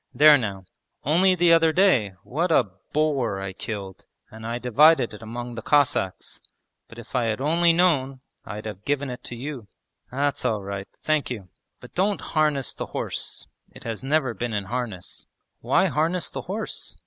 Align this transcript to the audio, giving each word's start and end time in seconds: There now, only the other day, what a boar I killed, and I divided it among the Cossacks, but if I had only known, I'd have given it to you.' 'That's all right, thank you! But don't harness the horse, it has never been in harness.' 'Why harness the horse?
There 0.15 0.35
now, 0.39 0.65
only 1.03 1.35
the 1.35 1.53
other 1.53 1.71
day, 1.71 2.13
what 2.23 2.51
a 2.51 2.71
boar 2.91 3.39
I 3.39 3.53
killed, 3.53 4.07
and 4.31 4.47
I 4.47 4.57
divided 4.57 5.13
it 5.13 5.21
among 5.21 5.53
the 5.53 5.61
Cossacks, 5.61 6.41
but 6.87 6.97
if 6.97 7.13
I 7.13 7.25
had 7.25 7.39
only 7.39 7.71
known, 7.71 8.21
I'd 8.43 8.65
have 8.65 8.83
given 8.83 9.11
it 9.11 9.23
to 9.25 9.35
you.' 9.35 9.67
'That's 10.11 10.43
all 10.43 10.63
right, 10.63 10.87
thank 10.91 11.29
you! 11.29 11.49
But 11.79 11.93
don't 11.93 12.19
harness 12.33 12.73
the 12.73 12.87
horse, 12.87 13.45
it 13.69 13.83
has 13.83 14.03
never 14.03 14.33
been 14.33 14.53
in 14.55 14.65
harness.' 14.73 15.27
'Why 15.59 15.85
harness 15.85 16.31
the 16.31 16.41
horse? 16.41 16.97